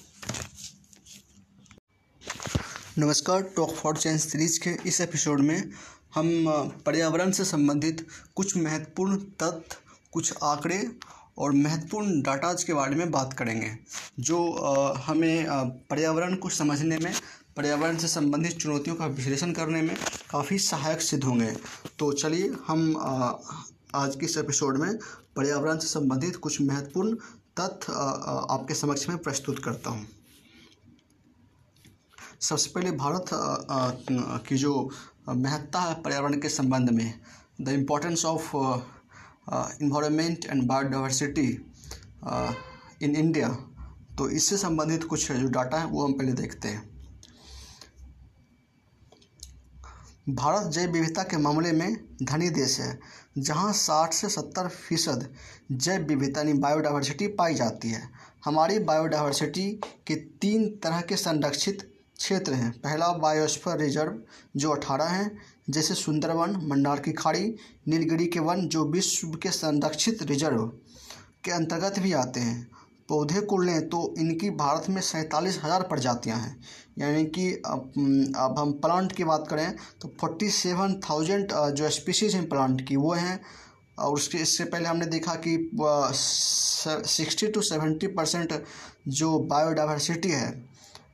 नमस्कार, 2.98 3.42
टॉक 3.56 3.70
फॉर 3.74 3.96
चेंज 3.96 4.20
सीरीज़ 4.20 4.58
के 4.60 4.70
इस 4.88 5.00
एपिसोड 5.00 5.40
में 5.40 5.70
हम 6.14 6.28
पर्यावरण 6.86 7.30
से 7.30 7.44
संबंधित 7.44 8.06
कुछ 8.36 8.56
महत्वपूर्ण 8.56 9.16
तथ्य 9.42 9.76
कुछ 10.12 10.32
आंकड़े 10.42 10.80
और 11.38 11.52
महत्वपूर्ण 11.52 12.20
डाटाज 12.22 12.64
के 12.64 12.74
बारे 12.74 12.96
में 12.96 13.10
बात 13.10 13.32
करेंगे, 13.32 13.70
जो 14.20 14.50
हमें 15.06 15.46
पर्यावरण 15.90 16.36
को 16.36 16.48
समझने 16.48 16.98
में, 16.98 17.12
पर्यावरण 17.56 17.98
से 17.98 18.08
संबंधित 18.08 18.58
चुनौतियों 18.58 18.96
का 18.96 19.06
विश्लेषण 19.06 19.52
करने 19.52 19.82
में 19.82 19.96
काफ़ी 20.30 20.58
सहायक 20.60 21.02
सिद्ध 21.02 21.24
होंगे। 21.24 21.52
तो 21.98 22.12
चलिए 22.12 22.52
हम 22.66 22.96
आज 23.94 24.16
के 24.16 24.26
इस 24.26 24.36
एपिसोड 24.38 24.78
में 24.78 24.96
पर्यावरण 25.36 25.78
से 25.78 25.88
संबंधित 25.88 26.36
कुछ 26.36 26.60
महत्वपूर्ण 26.60 27.14
तथ्य 27.60 27.92
आपके 28.50 28.74
समक्ष 28.74 29.08
में 29.08 29.18
प्रस्तुत 29.18 29.64
करता 29.64 29.90
हूँ। 29.90 30.06
सबसे 32.42 32.70
पहले 32.70 32.90
भारत 32.90 33.26
की 34.46 34.56
जो 34.56 34.72
महत्ता 35.28 35.80
है 35.80 35.94
पर्यावरण 36.02 36.40
के 36.40 36.48
संबंध 36.48 36.90
में 36.90 37.12
the 37.60 37.68
importance 37.70 38.24
of 38.24 38.50
environment 39.82 40.46
and 40.46 40.62
biodiversity 40.68 41.46
in 43.02 43.16
India 43.16 43.48
तो 44.18 44.28
इससे 44.30 44.56
संबंधित 44.56 45.04
कुछ 45.04 45.30
जो 45.32 45.48
डाटा 45.48 45.78
है, 45.78 45.86
वो 45.86 46.04
हम 46.04 46.12
पहले 46.12 46.32
देखते 46.32 46.68
हैं। 46.68 46.90
भारत 50.30 50.70
जैव 50.72 50.90
विविधता 50.92 51.22
के 51.22 51.36
मामले 51.36 51.72
में 51.72 51.96
धनी 52.22 52.48
देश 52.50 52.78
है, 52.80 52.98
जहाँ 53.38 53.72
60 53.74 54.12
से 54.12 54.28
70 54.30 54.68
फ़ीसद 54.68 55.28
जैव 55.72 56.02
विविधता, 56.02 56.40
यानी 56.40 56.52
बायोडाइवर्सिटी 56.54 57.26
पाई 57.28 57.54
जाती 57.54 57.90
है। 57.90 58.02
हमारी 58.44 58.78
बायोडाइवर्सिटी 58.80 59.70
के 60.06 60.14
तीन 60.14 60.68
तरह 60.84 61.00
के 61.00 61.16
संरक्षित 61.18 61.88
क्षेत्र 62.22 62.52
हैं। 62.54 62.70
पहला 62.74 63.06
बायोस्फीयर 63.18 63.78
रिज़र्व, 63.78 64.18
जो 64.56 64.70
अठारह 64.70 65.04
हैं, 65.06 65.30
जैसे 65.70 65.94
सुंदरवन, 65.96 66.56
मंडार 66.64 67.00
की 67.00 67.12
खाड़ी, 67.14 67.54
नीलगिरी 67.88 68.26
के 68.26 68.40
वन, 68.40 68.66
जो 68.68 68.84
विश्व 68.88 69.28
के 69.42 69.50
संरक्षित 69.52 70.22
रिज़र्व 70.24 70.66
के 71.44 71.50
अंतर्गत 71.52 71.98
भी 71.98 72.12
आते 72.14 72.40
हैं। 72.40 72.70
पौधे 73.08 73.40
को 73.42 73.58
लें 73.58 73.88
तो 73.88 74.14
इनकी 74.18 74.50
भारत 74.56 74.88
में 74.90 75.00
सैंतालीस 75.02 75.60
हज़ार 75.64 75.82
प्रजातियाँ 75.84 76.38
हैं। 76.38 76.56
यानी 76.98 77.24
कि 77.26 77.50
अब 77.52 78.54
हम 78.58 78.72
प्लांट 78.82 79.12
की 79.12 79.24
बात 79.24 79.46
करें 79.50 79.74
तो 80.00 80.12
फोर्टी 80.20 80.50
सेवन 80.52 80.94
थाउज़ेंड 81.00 81.52
जो 81.72 81.90
स्पीसीज 81.90 82.34
हैं 82.34 82.48
प्लांट 82.48 82.86
की, 82.88 82.96
वो 82.96 83.12
हैं। 83.12 83.40
और 83.98 84.12
उसके, 84.12 84.38
इससे 84.38 84.64
पहले 84.64 84.88
हमने 84.88 85.06
देखा 85.06 85.34
कि 85.46 85.70
सिक्सटी 87.08 87.46
टू 87.48 87.60
सेवेंटी 87.62 88.06
परसेंट 88.08 88.62
जो 89.10 89.38
बायोडाइवर्सिटी 89.40 90.30
है 90.30 90.50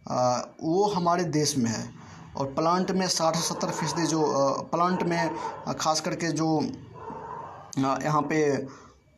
वो 0.08 0.84
हमारे 0.88 1.24
देश 1.32 1.56
में 1.58 1.70
है। 1.70 1.86
और 2.36 2.46
प्लांट 2.54 2.90
में 2.90 3.06
साठ 3.08 3.36
सत्तर 3.38 3.70
फ़ीसदी 3.70 4.06
जो 4.06 4.20
प्लांट 4.72 5.02
में 5.04 5.74
खास 5.76 6.00
करके 6.00 6.30
जो 6.32 6.60
यहाँ 7.78 8.22
पे 8.22 8.38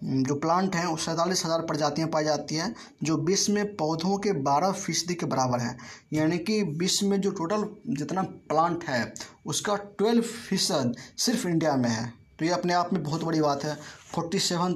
जो 0.03 0.35
प्लांट 0.35 0.77
हैं, 0.77 0.85
उस 0.87 1.05
सैंतालीस 1.07 1.45
हज़ार 1.45 1.61
प्रजातियाँ 1.63 2.09
पाई 2.09 2.25
जाती 2.25 2.55
हैं, 2.55 2.75
जो 3.03 3.17
विश्व 3.19 3.53
में 3.53 3.77
पौधों 3.77 4.17
के 4.19 4.33
बारह 4.43 4.73
फ़ीसदी 4.75 5.15
के 5.15 5.27
बराबर 5.27 5.61
हैं। 5.61 5.77
यानी 6.13 6.39
कि 6.41 6.63
विश्व 6.79 7.07
में 7.07 7.21
जो 7.21 7.31
टोटल 7.33 7.67
जितना 7.91 8.23
प्लांट 8.23 8.85
है, 8.85 9.13
उसका 9.47 9.77
ट्वेल्व 9.77 10.23
फ़ीसद 10.23 10.95
सिर्फ़ 11.19 11.47
इंडिया 11.49 11.75
में 11.77 11.89
है। 11.91 12.13
तो 12.39 12.45
ये 12.45 12.51
अपने 12.53 12.73
आप 12.75 12.93
में 12.93 13.03
बहुत 13.03 13.25
बड़ी 13.25 13.41
बात 13.41 13.65
है। 13.65 13.77
फोर्टी 14.15 14.39
सेवन 14.39 14.75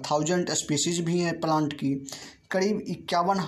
थाउज़ेंड 0.00 0.50
स्पीसीज 0.52 1.00
भी 1.00 1.18
हैं 1.18 1.40
प्लांट 1.40 1.72
की। 1.72 1.94
करीब 2.54 2.80
इक्यावन 2.88 3.40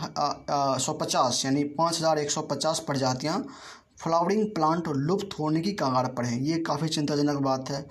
सौ 0.80 0.92
पचास, 0.94 1.42
यानी 1.44 1.64
पाँच 1.64 1.96
हज़ार 1.96 2.18
एक 2.18 2.30
सौ 2.30 2.42
पचास 2.44 2.78
प्रजातियाँ 2.86 3.44
फ्लावरिंग 3.98 4.44
प्लांट 4.54 4.88
लुप्त 4.88 5.38
होने 5.38 5.60
की 5.60 5.72
कगार 5.74 6.06
पर 6.12 6.24
हैं। 6.24 6.40
ये 6.42 6.58
काफ़ी 6.62 6.88
चिंताजनक 6.90 7.36
बात 7.42 7.70
है। 7.70 7.84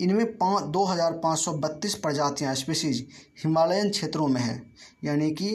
इनमें 0.00 0.26
पाँच, 0.34 0.64
दो 0.64 0.84
हज़ार 0.84 1.12
पाँच 1.22 1.38
सौ 1.38 1.52
बत्तीस 1.54 1.94
प्रजातियाँ 1.96 2.54
स्पीसीज 2.54 3.06
हिमालयन 3.44 3.90
क्षेत्रों 3.90 4.26
में 4.28 4.40
हैं, 4.40 4.72
यानी 5.04 5.30
कि 5.32 5.50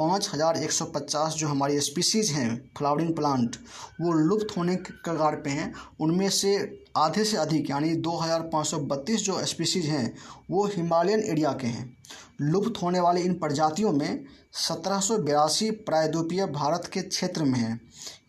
पाँच 0.00 0.30
हज़ार 0.34 0.56
एक 0.56 0.72
सौ 0.72 0.84
पचास 0.86 1.34
जो 1.34 1.48
हमारी 1.48 1.80
स्पीसीज़ 1.82 2.32
हैं 2.32 2.50
फ्लावरिंग 2.78 3.14
प्लांट 3.16 3.56
वो 4.00 4.12
लुप्त 4.12 4.56
होने 4.56 4.76
के 4.76 4.92
कगार 5.04 5.34
पे 5.36 5.50
हैं। 5.50 5.72
उनमें 6.00 6.28
से 6.30 6.54
आधे 6.96 7.24
से 7.24 7.36
अधिक, 7.36 7.70
यानी 7.70 7.94
दो 7.96 8.16
हज़ार 8.18 8.40
पाँच 8.52 8.66
सौ 8.66 8.78
बत्तीस 8.80 9.24
जो 9.24 9.44
स्पीसीज़ 9.46 9.86
हैं, 9.86 10.14
वो 10.50 10.64
हिमालयन 10.66 11.22
एरिया 11.22 11.52
के 11.52 11.66
हैं। 11.66 11.96
लुप्त 12.42 12.82
होने 12.82 13.00
वाली 13.00 13.20
इन 13.22 13.34
प्रजातियों 13.34 13.92
में 13.92 14.24
सत्रह 14.58 15.00
सौ 15.00 15.18
बयासी 15.20 15.70
प्रायद्वीपीय 15.70 16.46
भारत 16.48 16.90
के 16.92 17.02
क्षेत्र 17.02 17.44
में 17.44 17.58
हैं, 17.58 17.80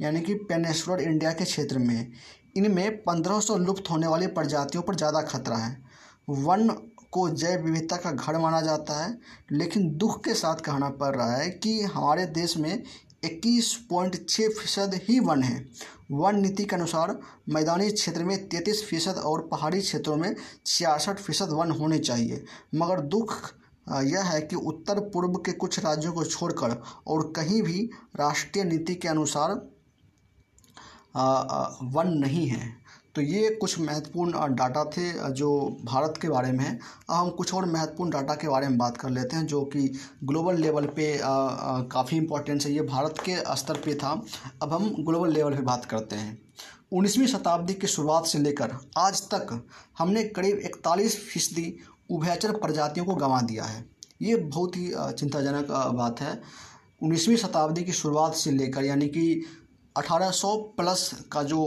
यानी 0.02 0.22
कि 0.22 0.34
पेनेसुलर 0.44 1.02
इंडिया 1.02 1.32
के 1.32 1.46
क्षेत्र 1.46 1.78
में। 1.80 2.12
इनमें 2.58 2.98
पंद्रह 3.00 3.40
सौ 3.40 3.58
लुप्त 3.58 3.90
होने 3.92 4.08
वाली 4.08 4.28
प्रजातियों 4.30 4.84
पर 4.84 4.96
ज़्यादा 4.96 5.22
खतरा 5.24 5.58
है। 5.58 5.78
वन 6.30 6.70
को 7.12 7.30
जैव 7.32 7.64
विविधता 7.64 7.96
का 7.96 8.12
घर 8.12 8.38
माना 8.38 8.62
जाता 8.62 9.04
है, 9.04 9.18
लेकिन 9.52 9.90
दुख 9.98 10.24
के 10.24 10.34
साथ 10.34 10.62
कहना 10.66 10.90
पड़ 10.92 11.16
रहा 11.16 11.36
है 11.36 11.50
कि 11.50 11.82
हमारे 11.84 12.26
देश 12.28 12.58
में 12.58 12.84
इक्कीस 13.24 13.74
पॉइंट 13.90 14.16
छः 14.30 14.50
फ़ीसद 14.50 15.00
ही 15.04 15.20
वन 15.20 15.44
है। 15.44 15.66
वन 16.12 16.40
नीति 16.40 16.64
के 16.64 16.76
अनुसार 16.76 17.18
मैदानी 17.50 17.90
क्षेत्र 17.92 18.24
में 18.24 18.38
तैंतीस 18.50 18.84
फ़ीसद 18.86 19.18
और 19.18 19.48
पहाड़ी 19.52 19.82
क्षेत्रों 19.82 20.16
में 20.16 20.36
छियासठ 20.66 21.20
फ़ीसद 21.20 21.50
वन 21.52 21.72
होने 21.72 22.00
चाहिए। 22.00 22.44
मगर 22.76 23.02
दुख 23.02 23.36
यह 23.88 24.24
है 24.24 24.42
कि 24.42 24.56
उत्तर 24.56 25.00
पूर्व 25.10 25.34
के 25.36 25.52
कुछ 25.54 25.80
राज्यों 25.80 26.14
को 26.14 26.24
छोड़कर 26.24 26.82
और 27.08 27.32
कहीं 27.36 27.62
भी 27.62 27.90
राष्ट्रीय 28.16 28.64
नीति 28.66 28.96
के 28.96 29.08
अनुसार 29.08 29.52
वन 31.94 32.14
नहीं 32.16 32.48
है। 32.48 32.81
तो 33.16 33.22
ये 33.22 33.50
कुछ 33.62 33.80
महत्वपूर्ण 33.80 34.56
डाटा 34.56 34.84
थे 34.92 35.32
जो 35.32 35.50
भारत 35.86 36.18
के 36.22 36.30
बारे 36.30 36.52
में 36.52 36.64
है। 36.66 36.74
अब 36.74 37.16
हम 37.16 37.30
कुछ 37.30 37.54
और 37.54 37.66
महत्वपूर्ण 37.66 38.12
डाटा 38.12 38.36
के 38.36 38.48
बारे 38.48 38.68
में 38.68 38.78
बात 38.78 38.98
कर 38.98 39.10
लेते 39.10 39.36
हैं, 39.36 39.46
जो 39.46 39.62
कि 39.66 39.88
ग्लोबल 40.24 40.58
लेवल 40.58 40.86
पे 40.96 41.18
काफ़ी 41.22 42.18
इम्पोर्टेंस 42.18 42.66
है। 42.66 42.74
ये 42.74 42.82
भारत 42.84 43.20
के 43.26 43.36
स्तर 43.58 43.82
पे 43.86 43.96
था। 43.96 44.12
अब 44.62 44.74
हम 44.74 44.90
ग्लोबल 45.00 45.34
लेवल 45.34 45.56
पे 45.56 45.62
बात 45.64 45.86
करते 45.86 46.16
हैं। 46.16 46.38
उन्नीसवीं 46.92 47.28
शताब्दी 47.28 47.74
की 47.74 47.88
शुरुआत 47.88 48.26
से 48.26 48.40
लेकर 48.40 48.78
आज 48.98 49.22
तक 49.34 49.62
हमने 49.98 50.24
करीब 50.26 50.58
इकतालीस 50.66 51.20
फ़ीसदी 51.24 51.74
उभयचर 52.12 52.52
प्रजातियों 52.54 53.06
को 53.06 53.16
गंवा 53.16 53.42
दिया 53.42 53.64
है। 53.64 53.86
ये 54.22 54.36
बहुत 54.36 54.76
ही 54.78 54.92
चिंताजनक 54.92 55.72
बात 55.96 56.22
है। 56.22 56.42
उन्नीसवीं 57.02 57.36
शताब्दी 57.38 57.84
की 57.84 57.92
शुरुआत 57.94 58.34
से 58.36 58.52
लेकर 58.52 58.84
यानी 58.86 59.08
कि 59.08 59.44
1800 59.96 60.56
प्लस 60.78 61.10
का 61.32 61.44
जो 61.44 61.60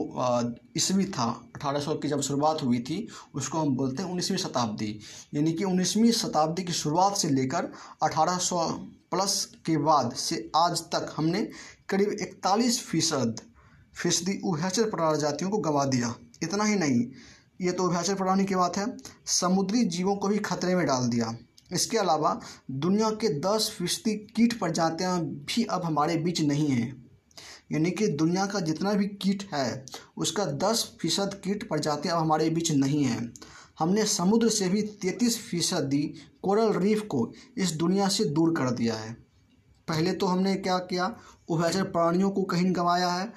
ईस्वी 0.76 1.04
था 1.06 1.26
1800 1.56 1.94
की 1.94 2.08
जब 2.08 2.20
शुरुआत 2.20 2.62
हुई 2.62 2.78
थी, 2.78 3.08
उसको 3.34 3.58
हम 3.58 3.76
बोलते 3.76 4.02
हैं 4.02 4.08
उन्नीसवीं 4.10 4.38
शताब्दी। 4.38 4.98
यानी 5.34 5.52
कि 5.52 5.64
उन्नीसवीं 5.64 6.10
शताब्दी 6.12 6.62
की 6.64 6.72
शुरुआत 6.72 7.16
से 7.16 7.28
लेकर 7.30 7.72
1800 8.02 8.68
प्लस 9.10 9.44
के 9.66 9.76
बाद 9.76 10.12
से 10.12 10.50
आज 10.56 10.80
तक 10.94 11.12
हमने 11.16 11.48
करीब 11.88 12.16
इकतालीस 12.20 12.80
फ़ीसद 12.86 13.40
फ़ीसदी 13.94 14.40
उभयचर 14.44 14.90
प्रजातियों 14.90 15.50
को 15.50 15.58
गंवा 15.58 15.84
दिया। 15.84 16.14
इतना 16.42 16.64
ही 16.64 16.74
नहीं, 16.74 17.06
ये 17.60 17.72
तो 17.72 17.84
उभयचर 17.84 18.14
प्राणी 18.14 18.44
की 18.44 18.54
बात 18.54 18.76
है। 18.76 18.86
समुद्री 19.26 19.84
जीवों 19.84 20.16
को 20.16 20.28
भी 20.28 20.38
खतरे 20.38 20.74
में 20.76 20.86
डाल 20.86 21.08
दिया। 21.08 21.36
इसके 21.72 21.98
अलावा 21.98 22.38
दुनिया 22.70 23.10
के 23.10 23.28
दस 23.40 23.70
फ़ीसदी 23.78 24.14
कीट 24.36 24.58
प्रजातियाँ 24.58 25.20
भी 25.20 25.64
अब 25.64 25.84
हमारे 25.84 26.16
बीच 26.16 26.40
नहीं 26.40 26.68
हैं। 26.68 27.03
यानी 27.74 27.90
कि 27.90 28.06
दुनिया 28.08 28.46
का 28.46 28.60
जितना 28.60 28.92
भी 28.92 29.06
कीट 29.22 29.48
है, 29.54 29.84
उसका 30.16 30.44
दस 30.44 30.84
फ़ीसद 31.00 31.40
कीट 31.44 31.68
प्रजातियाँ 31.68 32.16
अब 32.16 32.22
हमारे 32.22 32.48
बीच 32.50 32.70
नहीं 32.72 33.04
हैं। 33.04 33.32
हमने 33.78 34.04
समुद्र 34.04 34.48
से 34.48 34.68
भी 34.68 34.82
तैंतीस 34.82 35.38
फ़ीसदी 35.40 36.02
कोरल 36.42 36.72
रीफ 36.72 37.02
को 37.02 37.30
इस 37.58 37.72
दुनिया 37.72 38.08
से 38.08 38.24
दूर 38.24 38.52
कर 38.52 38.70
दिया 38.70 38.94
है। 38.94 39.12
पहले 39.88 40.12
तो 40.12 40.26
हमने 40.26 40.54
क्या 40.56 40.78
किया? 40.78 41.14
उभयचर 41.48 41.82
प्राणियों 41.84 42.30
को 42.30 42.42
कहीं 42.42 42.74
गंवाया 42.76 43.08
है, 43.08 43.32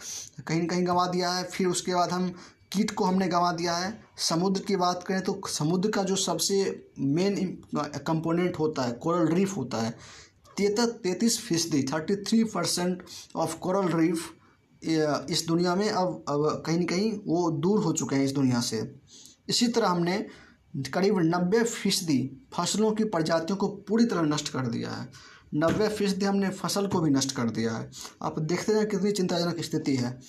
कहीं 0.48 0.68
कहीं 0.68 0.86
गंवा 0.88 1.06
दिया 1.08 1.32
है, 1.32 1.44
फिर 1.44 1.68
उसके 1.68 1.96
बाद 1.96 2.10
हम 2.10 2.30
कीट 2.72 2.92
को 2.92 3.06
हमने 3.06 3.28
गंवा 3.28 3.52
दिया 3.52 3.76
है। 3.76 4.00
समुद्र 4.20 4.62
की 4.62 4.76
बात 4.76 5.04
करें 5.04 5.22
तो 5.22 5.42
समुद्र 5.48 5.92
का 5.92 6.04
जो 6.04 6.16
सबसे 6.16 6.88
मेन 7.00 7.36
कंपोनेंट 7.76 8.60
होता 8.60 8.82
है, 8.82 8.92
कोरल 8.92 9.28
रीफ 9.28 9.58
होता 9.58 9.78
है 9.78 9.94
तैतीस 10.58 10.90
तैंतीस 11.04 11.40
फ़ीसदी 11.48 11.82
thirty 11.84 12.16
three 12.24 12.44
percent 12.44 13.04
of 13.36 13.58
coral 13.60 13.88
reef 13.94 14.30
इस 15.32 15.46
दुनिया 15.48 15.76
में 15.76 15.90
अब 15.90 16.24
अब 16.30 16.64
कहीं 16.66 16.78
ना 16.80 16.86
कहीं 16.86 17.12
वो 17.28 17.50
दूर 17.52 17.84
हो 17.84 17.92
चुके 17.94 18.16
हैं 18.16 18.24
इस 18.24 18.32
दुनिया 18.32 18.60
से। 18.62 18.80
इसी 19.50 19.68
तरह 19.68 19.88
हमने 19.88 20.18
करीब 20.94 21.20
नब्बे 21.26 21.64
फ़ीसदी 21.64 22.20
फ़सलों 22.54 22.92
की 22.92 23.04
प्रजातियों 23.06 23.58
को 23.58 23.68
पूरी 23.88 24.06
तरह 24.06 24.22
नष्ट 24.24 24.50
कर 24.50 24.68
दिया 24.68 24.92
है। 24.92 25.10
नब्बे 25.56 25.88
फ़ीसदी 25.90 26.26
हमने 26.26 26.50
फ़सल 26.50 26.88
को 26.88 27.02
भी 27.02 27.10
नष्ट 27.10 27.32
कर 27.32 27.50
दिया 27.50 27.74
है। 27.74 27.90
आप 28.24 28.40
देखते 28.40 28.74
हैं 28.74 28.88
कितनी 28.88 29.12
चिंताजनक 29.12 29.62
स्थिति 29.64 29.96
है। 29.96 30.20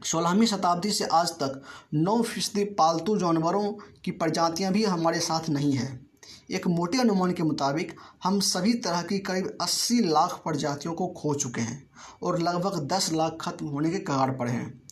सोलहवीं 0.00 0.46
शताब्दी 0.46 0.90
से 0.90 1.04
आज 1.04 1.30
तक 1.32 1.62
नौ 1.94 2.20
फ़ीसदी 2.22 2.64
पालतू 2.80 3.16
जानवरों 3.18 3.72
की 4.04 4.10
प्रजातियाँ 4.12 4.72
भी 4.72 4.84
हमारे 4.84 5.20
साथ 5.20 5.48
नहीं 5.50 5.72
है। 5.72 6.05
एक 6.50 6.66
मोटे 6.66 6.98
अनुमान 6.98 7.32
के 7.32 7.42
मुताबिक, 7.42 7.96
हम 8.24 8.40
सभी 8.40 8.74
तरह 8.74 9.02
की 9.02 9.18
करीब 9.18 9.58
80 9.60 10.00
लाख 10.00 10.40
प्रजातियों 10.44 10.94
को 10.94 11.06
खो 11.06 11.34
चुके 11.34 11.60
हैं 11.60 11.90
और 12.22 12.38
लगभग 12.38 12.86
10 12.86 13.12
लाख 13.12 13.38
खत्म 13.40 13.66
होने 13.66 13.90
के 13.90 13.98
कगार 13.98 14.30
पर 14.30 14.46
हैं। 14.46 14.82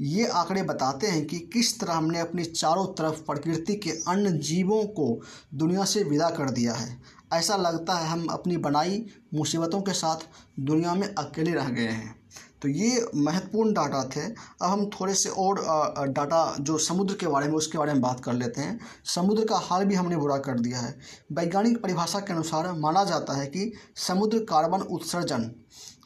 ये 0.00 0.26
आंकड़े 0.26 0.62
बताते 0.62 1.06
हैं 1.06 1.26
कि 1.26 1.38
किस 1.38 1.80
तरह 1.80 1.92
हमने 1.92 2.20
अपनी 2.20 2.44
चारों 2.44 2.86
तरफ़ 2.86 3.20
प्रकृति 3.22 3.74
के 3.74 3.90
अन्य 3.90 4.32
जीवों 4.32 4.84
को 4.84 5.20
दुनिया 5.54 5.84
से 5.84 6.02
विदा 6.02 6.30
कर 6.30 6.50
दिया 6.50 6.74
है। 6.74 7.02
ऐसा 7.32 7.56
लगता 7.56 7.94
है 7.94 8.08
हम 8.08 8.26
अपनी 8.26 8.56
बनाई 8.56 9.06
मुसीबतों 9.34 9.80
के 9.80 9.92
साथ 9.92 10.16
दुनिया 10.60 10.94
में 10.94 11.14
अकेले 11.14 11.52
रह 11.52 11.68
गए 11.68 11.88
हैं। 11.88 12.25
तो 12.62 12.68
ये 12.68 13.04
महत्वपूर्ण 13.14 13.72
डाटा 13.72 14.02
थे। 14.06 14.20
अब 14.20 14.62
हम 14.62 14.84
थोड़े 14.90 15.14
से 15.14 15.28
और 15.28 16.08
डाटा 16.08 16.56
जो 16.60 16.78
समुद्र 16.78 17.14
के 17.14 17.26
बारे 17.26 17.48
में, 17.48 17.54
उसके 17.54 17.78
बारे 17.78 17.92
में 17.92 18.02
बात 18.02 18.20
कर 18.20 18.32
लेते 18.32 18.60
हैं। 18.60 18.78
समुद्र 19.04 19.44
का 19.44 19.56
हाल 19.56 19.84
भी 19.84 19.94
हमने 19.94 20.16
बुरा 20.16 20.36
कर 20.38 20.60
दिया 20.60 20.78
है। 20.78 20.98
वैज्ञानिक 21.32 21.82
परिभाषा 21.82 22.20
के 22.20 22.32
अनुसार 22.32 22.72
माना 22.72 23.04
जाता 23.04 23.36
है 23.36 23.46
कि 23.46 23.72
समुद्र 23.96 24.38
कार्बन 24.44 24.80
उत्सर्जन 24.80 25.50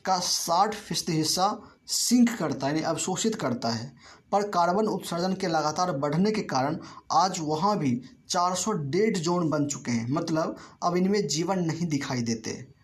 का 0.05 0.19
साठ 0.19 0.75
फ़ीसदी 0.75 1.13
हिस्सा 1.13 1.57
सिंक 1.87 2.37
करता 2.39 2.67
है, 2.67 2.73
यानी 2.73 2.85
अवशोषित 2.85 3.35
करता 3.35 3.69
है। 3.69 3.93
पर 4.33 4.43
कार्बन 4.49 4.87
उत्सर्जन 4.87 5.33
के 5.35 5.47
लगातार 5.47 5.93
बढ़ने 5.93 6.31
के 6.31 6.41
कारण 6.41 6.77
आज 7.13 7.39
वहाँ 7.41 7.79
भी 7.79 8.01
400 8.29 8.73
डेड 8.73 9.17
जोन 9.17 9.49
बन 9.51 9.67
चुके 9.67 9.91
हैं। 9.91 10.09
मतलब 10.11 10.57
अब 10.83 10.97
इनमें 10.97 11.27
जीवन 11.27 11.59
नहीं 11.59 11.87
दिखाई 11.87 12.23
देते। 12.23 12.80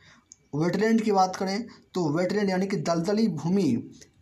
वेटलैंड 0.56 1.00
की 1.02 1.12
बात 1.12 1.36
करें 1.36 1.66
तो 1.94 2.08
वेटलैंड 2.08 2.50
यानी 2.50 2.66
कि 2.66 2.76
दलदली 2.78 3.26
भूमि 3.28 3.72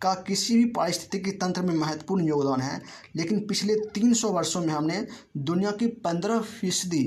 का 0.02 0.14
किसी 0.26 0.56
भी 0.56 0.64
पारिस्थितिकी 0.70 1.30
तंत्र 1.32 1.62
में 1.62 1.74
महत्वपूर्ण 1.74 2.24
योगदान 2.24 2.60
है। 2.60 2.80
लेकिन 3.16 3.46
पिछले 3.46 3.74
300 3.90 4.30
वर्षों 4.30 4.60
में 4.60 4.72
हमने 4.74 5.06
दुनिया 5.36 5.70
की 5.70 5.86
15 6.06 6.40
फ़ीसदी 6.40 7.04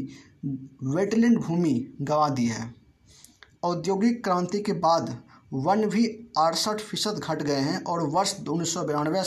वेटलैंड 0.85 1.37
भूमि 1.39 1.73
गंवा 2.01 2.29
दी 2.29 2.45
है। 2.45 2.73
औद्योगिक 3.63 4.23
क्रांति 4.23 4.61
के 4.61 4.73
बाद 4.73 5.17
वन 5.53 5.85
भी 5.85 6.05
अड़सठ 6.37 6.79
फ़ीसद 6.79 7.19
घट 7.19 7.41
गए 7.43 7.59
हैं 7.59 7.83
और 7.83 8.07
वर्ष 8.07 8.35
उन्नीस 8.49 8.73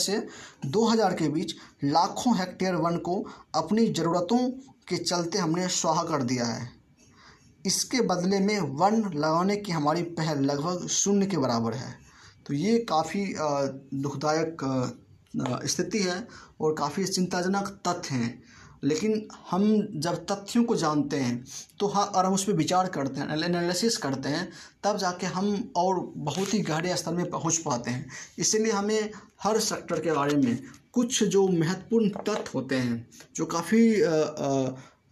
से 0.07 0.19
2000 0.69 1.14
के 1.14 1.28
बीच 1.28 1.54
लाखों 1.85 2.37
हेक्टेयर 2.38 2.75
वन 2.76 2.97
को 2.97 3.25
अपनी 3.54 3.87
ज़रूरतों 3.88 4.38
के 4.88 4.97
चलते 4.97 5.38
हमने 5.38 5.69
स्वाहा 5.69 6.02
कर 6.02 6.23
दिया 6.23 6.45
है। 6.45 6.80
इसके 7.64 8.00
बदले 8.02 8.38
में 8.40 8.59
वन 8.61 9.02
लगाने 9.14 9.57
की 9.57 9.73
हमारी 9.73 10.02
पहल 10.12 10.45
लगभग 10.45 10.87
शून्य 10.88 11.26
के 11.26 11.37
बराबर 11.37 11.75
है। 11.75 11.95
तो 12.47 12.55
ये 12.55 12.79
काफ़ी 12.88 13.25
दुखदायक 13.97 14.57
स्थिति 15.67 15.99
है 15.99 16.26
और 16.61 16.75
काफ़ी 16.75 17.05
चिंताजनक 17.07 17.69
तथ्य 17.88 18.14
हैं। 18.14 18.43
लेकिन 18.85 19.26
हम 19.50 19.64
जब 19.95 20.14
तथ्यों 20.26 20.62
को 20.64 20.76
जानते 20.76 21.17
हैं 21.17 21.45
तो 21.81 21.87
हाँ 21.87 22.05
और 22.07 22.26
हम 22.26 22.35
उस 22.35 22.45
पर 22.45 22.52
विचार 22.52 22.87
करते 22.88 23.21
हैं 23.21 23.37
एनालिसिस 23.38 23.97
करते 23.97 24.29
हैं, 24.29 24.49
तब 24.85 24.97
जाके 24.97 25.26
हम 25.29 25.73
और 25.76 26.00
बहुत 26.17 26.55
ही 26.55 26.59
गहरे 26.61 26.97
स्तर 26.97 27.12
में 27.12 27.29
पहुँच 27.31 27.57
पाते 27.59 27.90
हैं। 27.90 28.07
इसलिए 28.38 28.73
हमें 28.73 29.11
हर 29.43 29.59
सेक्टर 29.61 30.00
के 30.00 30.12
बारे 30.12 30.37
में 30.37 30.59
कुछ 30.93 31.23
जो 31.25 31.47
महत्वपूर्ण 31.49 32.09
तथ्य 32.09 32.50
होते 32.55 32.75
हैं, 32.76 33.07
जो 33.37 33.47
काफ़ी 33.47 33.90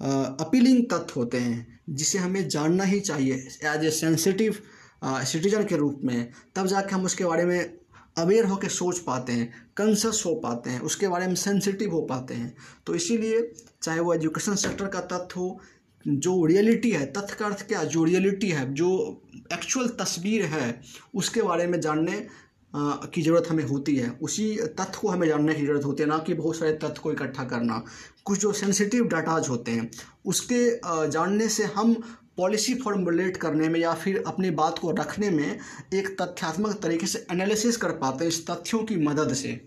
अपीलिंग 0.00 0.84
तथ्य 0.84 1.12
होते 1.16 1.38
हैं, 1.38 1.80
जिसे 1.90 2.18
हमें 2.18 2.48
जानना 2.48 2.84
ही 2.84 3.00
चाहिए। 3.00 3.34
एज 3.64 3.84
ए 3.84 3.90
सेंसिटिव 3.90 4.56
सिटीजन 5.04 5.64
के 5.64 5.76
रूप 5.76 6.00
में, 6.04 6.32
तब 6.56 6.66
जाके 6.66 6.94
हम 6.94 7.04
उसके 7.04 7.24
बारे 7.24 7.44
में 7.44 7.78
अवेयर 8.18 8.44
होकर 8.44 8.68
सोच 8.68 8.98
पाते 8.98 9.32
हैं 9.32 9.52
कंसस 9.76 10.22
हो 10.26 10.34
पाते 10.34 10.70
हैं, 10.70 10.80
उसके 10.80 11.08
बारे 11.08 11.26
में 11.26 11.34
सेंसिटिव 11.34 11.92
हो 11.92 12.00
पाते 12.02 12.34
हैं। 12.34 12.54
तो 12.86 12.94
इसीलिए, 12.94 13.50
चाहे 13.82 14.00
वो 14.00 14.14
एजुकेशन 14.14 14.54
सेक्टर 14.56 14.86
का 14.86 15.00
तथ्य 15.02 15.34
हो, 15.36 15.60
जो 16.04 16.44
रियलिटी 16.46 16.90
है, 16.90 17.04
तथ्य 17.06 17.36
का 17.38 17.46
अर्थ 17.46 17.66
क्या 17.68 17.82
जो 17.84 18.04
रियलिटी 18.04 18.48
है, 18.48 18.72
जो 18.74 19.22
एक्चुअल 19.52 19.88
तस्वीर 20.00 20.44
है, 20.44 20.80
उसके 21.14 21.42
बारे 21.42 21.66
में 21.66 21.80
जानने 21.80 22.26
की 22.74 23.22
ज़रूरत 23.22 23.46
हमें 23.50 23.64
होती 23.64 23.94
है। 23.96 24.10
उसी 24.22 24.54
तथ्य 24.56 24.98
को 25.00 25.08
हमें 25.08 25.26
जानने 25.28 25.54
की 25.54 25.62
ज़रूरत 25.62 25.84
होती 25.84 26.02
है 26.02 26.08
ना 26.08 26.18
कि 26.18 26.34
बहुत 26.34 26.56
सारे 26.56 26.72
तथ्य 26.74 27.00
को 27.02 27.12
इकट्ठा 27.12 27.44
करना। 27.44 27.82
कुछ 28.24 28.40
जो 28.40 28.52
सेंसिटिव 28.52 29.04
डाटाज 29.08 29.48
होते 29.48 29.72
हैं, 29.72 29.90
उसके 30.26 31.08
जानने 31.08 31.48
से 31.48 31.64
हम 31.76 31.94
पॉलिसी 32.36 32.74
फॉर्मुलेट 32.74 33.36
करने 33.36 33.68
में 33.68 33.78
या 33.80 33.92
फिर 33.94 34.22
अपनी 34.26 34.50
बात 34.52 34.78
को 34.78 34.90
रखने 34.90 35.30
में 35.30 35.58
एक 35.94 36.08
तथ्यात्मक 36.20 36.78
तरीके 36.82 37.06
से 37.06 37.26
एनालिसिस 37.32 37.76
कर 37.76 37.92
पाते 37.98 38.24
हैं 38.24 38.30
इस 38.30 38.46
तथ्यों 38.50 38.82
की 38.84 38.96
मदद 38.98 39.32
से। 39.34 39.60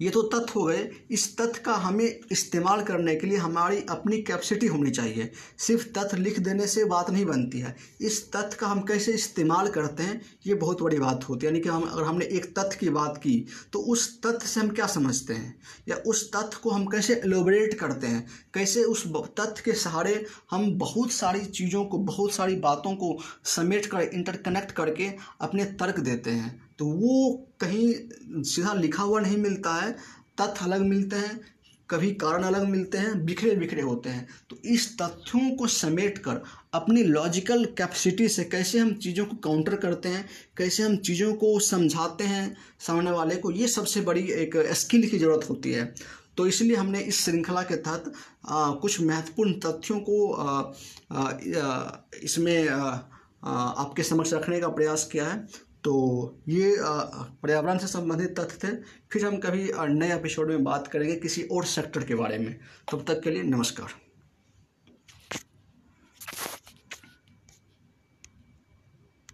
ये 0.00 0.10
तो 0.10 0.22
तथ्य 0.24 0.52
हो 0.56 0.62
गए। 0.64 0.88
इस 1.10 1.36
तथ्य 1.36 1.60
का 1.60 1.74
हमें 1.74 2.20
इस्तेमाल 2.32 2.82
करने 2.82 3.14
के 3.16 3.26
लिए 3.26 3.38
हमारी 3.38 3.84
अपनी 3.90 4.20
कैपेसिटी 4.22 4.66
होनी 4.66 4.90
चाहिए। 4.90 5.30
सिर्फ़ 5.58 5.86
तथ्य 5.88 6.16
लिख 6.16 6.38
देने 6.40 6.66
से 6.66 6.84
बात 6.84 7.10
नहीं 7.10 7.24
बनती 7.26 7.60
है। 7.60 7.74
इस 8.00 8.30
तथ्य 8.32 8.56
का 8.56 8.66
हम 8.66 8.80
कैसे 8.80 9.12
इस्तेमाल 9.12 9.68
करते 9.68 10.02
हैं, 10.02 10.20
ये 10.46 10.54
बहुत 10.54 10.82
बड़ी 10.82 10.98
बात 10.98 11.28
होती 11.28 11.46
है। 11.46 11.52
यानी 11.52 11.62
कि 11.62 11.68
हम, 11.68 11.82
अगर 11.82 12.02
हमने 12.02 12.24
एक 12.26 12.46
तथ्य 12.58 12.76
की 12.80 12.90
बात 12.90 13.16
की 13.16 13.46
तो 13.72 13.78
उस 13.78 14.20
तथ्य 14.22 14.46
से 14.46 14.60
हम 14.60 14.68
क्या 14.70 14.86
समझते 14.86 15.34
हैं? 15.34 15.54
या 15.88 15.96
उस 16.06 16.30
तथ्य 16.32 16.58
को 16.62 16.70
हम 16.70 16.86
कैसे 16.86 17.14
एलोबरेट 17.16 17.74
करते 17.74 18.06
हैं? 18.06 18.26
कैसे 18.54 18.84
उस 18.84 19.06
तथ्य 19.06 19.62
के 19.64 19.72
सहारे 19.72 20.24
हम 20.50 20.72
बहुत 20.78 21.12
सारी 21.12 21.44
चीज़ों 21.44 21.84
को, 21.84 21.98
बहुत 21.98 22.32
सारी 22.32 22.56
बातों 22.56 22.94
को 22.94 23.18
समेट 23.44 23.86
कर 23.86 24.00
इंटरकनेक्ट 24.00 24.70
करके 24.72 25.10
अपने 25.40 25.64
तर्क 25.64 26.00
देते 26.00 26.30
हैं? 26.30 26.65
तो 26.78 26.86
वो 26.86 27.32
कहीं 27.60 28.42
सीधा 28.44 28.72
लिखा 28.74 29.02
हुआ 29.02 29.20
नहीं 29.20 29.36
मिलता 29.36 29.74
है 29.74 29.92
तथ्य 30.40 30.64
अलग 30.64 30.80
मिलते 30.80 31.16
हैं 31.16 31.40
कभी 31.90 32.10
कारण 32.14 32.42
अलग 32.42 32.64
मिलते 32.68 32.98
हैं 32.98 33.24
बिखरे 33.26 33.54
बिखरे 33.56 33.82
होते 33.82 34.10
हैं। 34.10 34.26
तो 34.50 34.56
इस 34.64 34.86
तथ्यों 35.02 35.50
को 35.56 35.66
समेट 35.66 36.18
कर 36.18 36.40
अपनी 36.74 37.02
लॉजिकल 37.02 37.64
कैपेसिटी 37.78 38.28
से 38.28 38.44
कैसे 38.44 38.78
हम 38.78 38.92
चीज़ों 38.94 39.24
को 39.26 39.36
काउंटर 39.44 39.76
करते 39.76 40.08
हैं 40.08 40.24
कैसे 40.58 40.82
हम 40.82 40.96
चीज़ों 40.96 41.32
को 41.34 41.58
समझाते 41.60 42.24
हैं 42.24 42.56
सामने 42.86 43.10
वाले 43.10 43.36
को 43.36 43.50
ये 43.50 43.68
सबसे 43.68 44.00
बड़ी 44.00 44.22
एक 44.34 44.56
स्किल 44.74 45.08
की 45.10 45.18
ज़रूरत 45.18 45.48
होती 45.50 45.72
है। 45.72 45.92
तो 46.36 46.46
इसलिए 46.46 46.76
हमने 46.76 47.00
इस 47.00 47.24
श्रृंखला 47.24 47.62
के 47.62 47.76
तहत 47.76 48.12
कुछ 48.80 49.00
महत्वपूर्ण 49.00 49.52
तथ्यों 49.60 50.00
को 50.00 50.32
आ, 50.32 50.72
आ, 51.12 51.32
इसमें 52.22 52.68
आ, 52.68 52.90
आपके 53.42 54.02
समक्ष 54.02 54.32
रखने 54.32 54.60
का 54.60 54.68
प्रयास 54.68 55.08
किया 55.12 55.26
है। 55.26 55.46
तो 55.86 55.94
ये 56.48 56.74
पर्यावरण 56.80 57.78
से 57.78 57.86
संबंधित 57.86 58.38
तथ्य 58.38 58.58
थे। 58.62 58.70
फिर 59.12 59.24
हम 59.26 59.36
कभी 59.36 59.70
नए 59.88 60.14
एपिसोड 60.14 60.48
में 60.48 60.64
बात 60.64 60.86
करेंगे 60.86 61.14
किसी 61.16 61.42
और 61.42 61.64
सेक्टर 61.64 62.04
के 62.04 62.14
बारे 62.14 62.38
में। 62.38 62.52
तब 62.92 63.04
तक 63.08 63.20
के 63.24 63.30
लिए 63.30 63.42
नमस्कार। 63.42 64.05